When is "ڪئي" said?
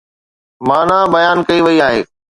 1.47-1.59